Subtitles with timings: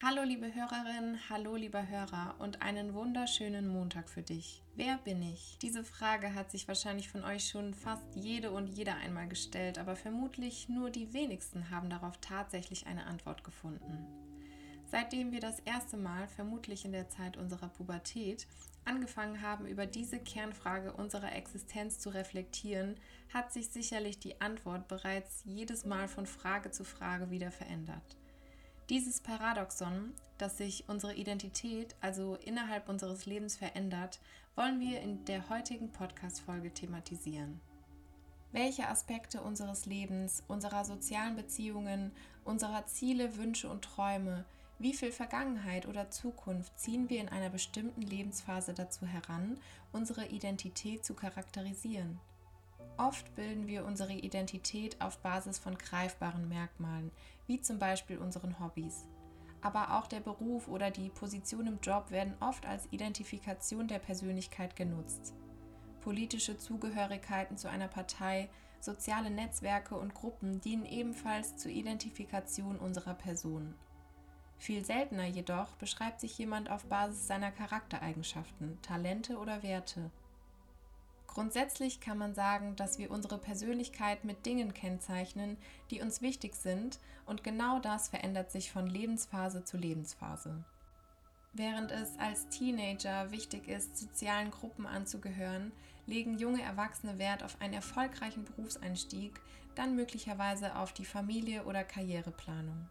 [0.00, 4.62] Hallo liebe Hörerin, hallo lieber Hörer und einen wunderschönen Montag für dich.
[4.76, 5.58] Wer bin ich?
[5.60, 9.96] Diese Frage hat sich wahrscheinlich von euch schon fast jede und jeder einmal gestellt, aber
[9.96, 14.06] vermutlich nur die wenigsten haben darauf tatsächlich eine Antwort gefunden.
[14.86, 18.46] Seitdem wir das erste Mal, vermutlich in der Zeit unserer Pubertät,
[18.84, 22.94] angefangen haben, über diese Kernfrage unserer Existenz zu reflektieren,
[23.34, 28.16] hat sich sicherlich die Antwort bereits jedes Mal von Frage zu Frage wieder verändert.
[28.90, 34.18] Dieses Paradoxon, dass sich unsere Identität also innerhalb unseres Lebens verändert,
[34.56, 37.60] wollen wir in der heutigen Podcast-Folge thematisieren.
[38.50, 42.12] Welche Aspekte unseres Lebens, unserer sozialen Beziehungen,
[42.44, 44.46] unserer Ziele, Wünsche und Träume,
[44.78, 49.58] wie viel Vergangenheit oder Zukunft ziehen wir in einer bestimmten Lebensphase dazu heran,
[49.92, 52.20] unsere Identität zu charakterisieren?
[52.96, 57.10] Oft bilden wir unsere Identität auf Basis von greifbaren Merkmalen,
[57.46, 59.06] wie zum Beispiel unseren Hobbys.
[59.60, 64.76] Aber auch der Beruf oder die Position im Job werden oft als Identifikation der Persönlichkeit
[64.76, 65.34] genutzt.
[66.00, 68.48] Politische Zugehörigkeiten zu einer Partei,
[68.80, 73.74] soziale Netzwerke und Gruppen dienen ebenfalls zur Identifikation unserer Person.
[74.58, 80.10] Viel seltener jedoch beschreibt sich jemand auf Basis seiner Charaktereigenschaften, Talente oder Werte.
[81.28, 85.56] Grundsätzlich kann man sagen, dass wir unsere Persönlichkeit mit Dingen kennzeichnen,
[85.90, 90.64] die uns wichtig sind, und genau das verändert sich von Lebensphase zu Lebensphase.
[91.52, 95.72] Während es als Teenager wichtig ist, sozialen Gruppen anzugehören,
[96.06, 99.40] legen junge Erwachsene Wert auf einen erfolgreichen Berufseinstieg,
[99.74, 102.88] dann möglicherweise auf die Familie oder Karriereplanung.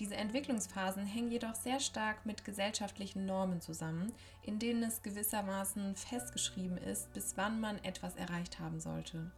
[0.00, 6.78] Diese Entwicklungsphasen hängen jedoch sehr stark mit gesellschaftlichen Normen zusammen, in denen es gewissermaßen festgeschrieben
[6.78, 9.30] ist, bis wann man etwas erreicht haben sollte.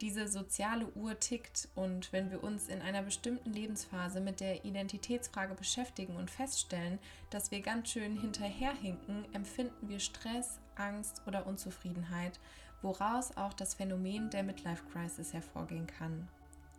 [0.00, 5.54] Diese soziale Uhr tickt und wenn wir uns in einer bestimmten Lebensphase mit der Identitätsfrage
[5.54, 6.98] beschäftigen und feststellen,
[7.30, 12.40] dass wir ganz schön hinterherhinken, empfinden wir Stress, Angst oder Unzufriedenheit,
[12.80, 16.28] woraus auch das Phänomen der Midlife Crisis hervorgehen kann.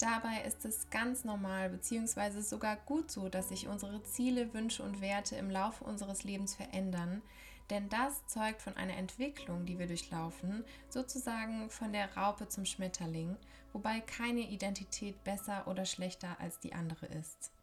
[0.03, 2.41] Dabei ist es ganz normal bzw.
[2.41, 7.21] sogar gut so, dass sich unsere Ziele, Wünsche und Werte im Laufe unseres Lebens verändern,
[7.69, 13.37] denn das zeugt von einer Entwicklung, die wir durchlaufen, sozusagen von der Raupe zum Schmetterling,
[13.71, 17.53] wobei keine Identität besser oder schlechter als die andere ist.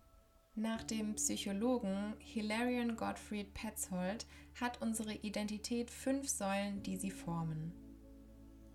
[0.54, 4.26] Nach dem Psychologen Hilarion Gottfried Petzold
[4.58, 7.74] hat unsere Identität fünf Säulen, die sie formen.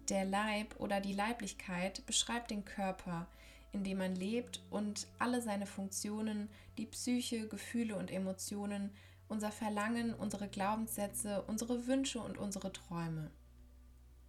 [0.09, 3.27] Der Leib oder die Leiblichkeit beschreibt den Körper,
[3.75, 8.89] in dem man lebt und alle seine Funktionen, die Psyche, Gefühle und Emotionen,
[9.27, 13.31] unser Verlangen, unsere Glaubenssätze, unsere Wünsche und unsere Träume.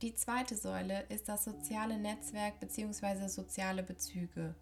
[0.03, 3.29] Die zweite Säule ist das soziale Netzwerk bzw.
[3.29, 4.57] soziale Bezüge,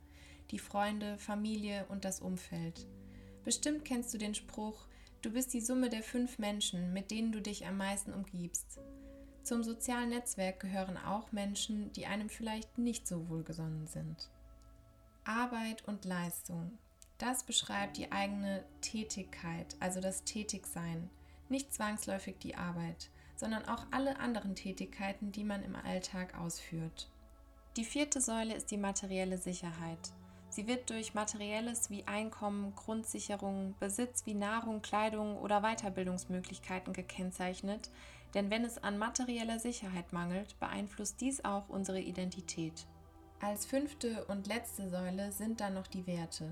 [0.50, 2.86] die Freunde, Familie und das Umfeld.
[3.42, 4.86] Bestimmt kennst du den Spruch,
[5.22, 8.80] du bist die Summe der fünf Menschen, mit denen du dich am meisten umgibst.
[9.44, 14.30] Zum sozialen Netzwerk gehören auch Menschen, die einem vielleicht nicht so wohlgesonnen sind.
[15.24, 16.78] Arbeit und Leistung.
[17.16, 21.08] Das beschreibt die eigene Tätigkeit, also das Tätigsein,
[21.48, 27.08] nicht zwangsläufig die Arbeit, sondern auch alle anderen Tätigkeiten, die man im Alltag ausführt.
[27.76, 30.12] Die vierte Säule ist die materielle Sicherheit.
[30.50, 37.90] Sie wird durch Materielles wie Einkommen, Grundsicherung, Besitz wie Nahrung, Kleidung oder Weiterbildungsmöglichkeiten gekennzeichnet,
[38.34, 42.86] denn wenn es an materieller Sicherheit mangelt, beeinflusst dies auch unsere Identität.
[43.40, 46.50] Als fünfte und letzte Säule sind dann noch die Werte.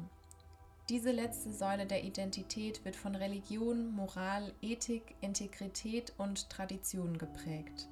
[0.88, 7.88] Diese letzte Säule der Identität wird von Religion, Moral, Ethik, Integrität und Tradition geprägt.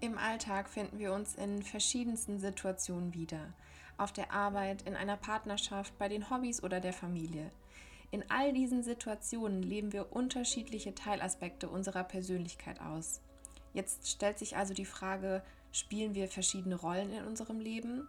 [0.00, 3.52] Im Alltag finden wir uns in verschiedensten Situationen wieder.
[3.98, 7.50] Auf der Arbeit, in einer Partnerschaft, bei den Hobbys oder der Familie.
[8.10, 13.20] In all diesen Situationen leben wir unterschiedliche Teilaspekte unserer Persönlichkeit aus.
[13.74, 15.42] Jetzt stellt sich also die Frage,
[15.78, 18.08] spielen wir verschiedene Rollen in unserem Leben?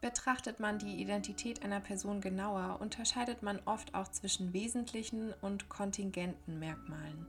[0.00, 6.58] Betrachtet man die Identität einer Person genauer, unterscheidet man oft auch zwischen wesentlichen und kontingenten
[6.58, 7.26] Merkmalen.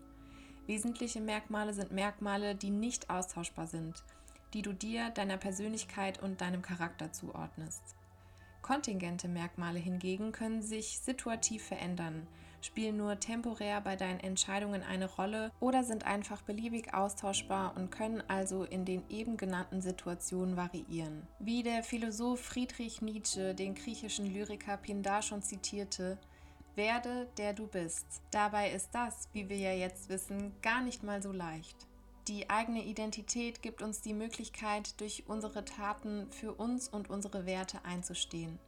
[0.67, 4.03] Wesentliche Merkmale sind Merkmale, die nicht austauschbar sind,
[4.53, 7.81] die du dir, deiner Persönlichkeit und deinem Charakter zuordnest.
[8.61, 12.27] Kontingente Merkmale hingegen können sich situativ verändern,
[12.61, 18.23] spielen nur temporär bei deinen Entscheidungen eine Rolle oder sind einfach beliebig austauschbar und können
[18.27, 21.27] also in den eben genannten Situationen variieren.
[21.39, 26.17] Wie der Philosoph Friedrich Nietzsche den griechischen Lyriker Pindar schon zitierte,
[26.75, 28.05] werde, der du bist.
[28.31, 31.75] Dabei ist das, wie wir ja jetzt wissen, gar nicht mal so leicht.
[32.29, 37.83] Die eigene Identität gibt uns die Möglichkeit, durch unsere Taten für uns und unsere Werte
[37.83, 38.59] einzustehen.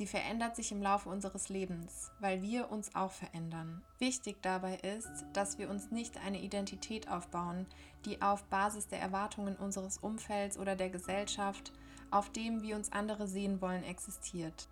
[0.00, 3.82] Sie verändert sich im Laufe unseres Lebens, weil wir uns auch verändern.
[3.98, 7.66] Wichtig dabei ist, dass wir uns nicht eine Identität aufbauen,
[8.06, 11.74] die auf Basis der Erwartungen unseres Umfelds oder der Gesellschaft,
[12.10, 14.68] auf dem wie uns andere sehen wollen, existiert.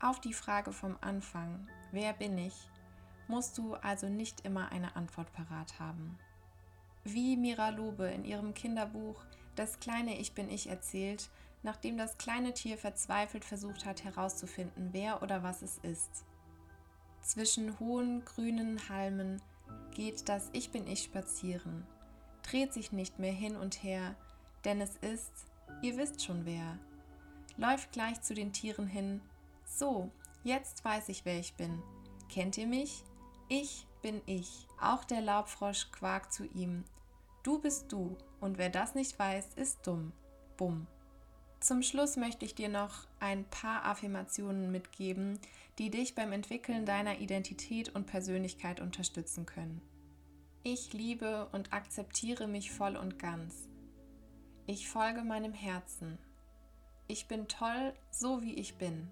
[0.00, 2.54] Auf die Frage vom Anfang, wer bin ich,
[3.28, 6.18] musst du also nicht immer eine Antwort parat haben.
[7.04, 9.26] Wie Mira Lobe in ihrem Kinderbuch
[9.56, 11.28] Das kleine Ich bin ich erzählt,
[11.64, 16.24] nachdem das kleine Tier verzweifelt versucht hat herauszufinden, wer oder was es ist.
[17.20, 19.42] Zwischen hohen grünen Halmen
[19.94, 21.86] geht das Ich bin ich spazieren,
[22.42, 24.14] dreht sich nicht mehr hin und her,
[24.64, 25.32] denn es ist,
[25.82, 26.78] ihr wisst schon wer,
[27.56, 29.22] läuft gleich zu den Tieren hin.
[29.64, 30.10] So,
[30.42, 31.82] jetzt weiß ich, wer ich bin.
[32.28, 33.04] Kennt ihr mich?
[33.48, 34.66] Ich bin ich.
[34.80, 36.84] Auch der Laubfrosch quakt zu ihm.
[37.42, 40.12] Du bist du, und wer das nicht weiß, ist dumm.
[40.56, 40.86] Bumm.
[41.64, 45.38] Zum Schluss möchte ich dir noch ein paar Affirmationen mitgeben,
[45.78, 49.80] die dich beim Entwickeln deiner Identität und Persönlichkeit unterstützen können.
[50.62, 53.70] Ich liebe und akzeptiere mich voll und ganz.
[54.66, 56.18] Ich folge meinem Herzen.
[57.06, 59.08] Ich bin toll, so wie ich bin.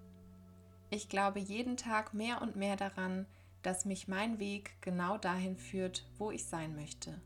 [0.91, 3.25] Ich glaube jeden Tag mehr und mehr daran,
[3.63, 7.19] dass mich mein Weg genau dahin führt, wo ich sein möchte.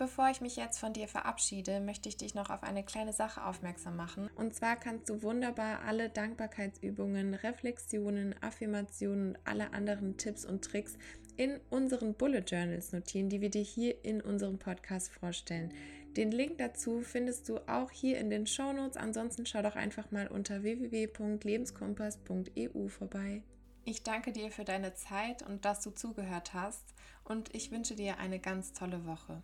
[0.00, 3.44] Bevor ich mich jetzt von dir verabschiede, möchte ich dich noch auf eine kleine Sache
[3.44, 4.30] aufmerksam machen.
[4.34, 10.96] Und zwar kannst du wunderbar alle Dankbarkeitsübungen, Reflexionen, Affirmationen und alle anderen Tipps und Tricks
[11.36, 15.74] in unseren Bullet Journals notieren, die wir dir hier in unserem Podcast vorstellen.
[16.16, 18.96] Den Link dazu findest du auch hier in den Show Notes.
[18.96, 23.42] Ansonsten schau doch einfach mal unter www.lebenskompass.eu vorbei.
[23.84, 26.94] Ich danke dir für deine Zeit und dass du zugehört hast
[27.24, 29.42] und ich wünsche dir eine ganz tolle Woche.